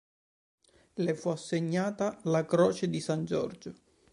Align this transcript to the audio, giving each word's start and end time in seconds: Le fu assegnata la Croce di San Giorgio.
Le 1.05 1.13
fu 1.13 1.29
assegnata 1.29 2.17
la 2.23 2.43
Croce 2.43 2.89
di 2.89 2.99
San 2.99 3.23
Giorgio. 3.23 3.75